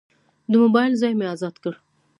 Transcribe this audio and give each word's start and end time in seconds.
د 0.51 0.53
موبایل 0.63 0.93
ځای 1.01 1.13
مې 1.19 1.25
ازاد 1.33 1.55
کړ. 1.63 1.73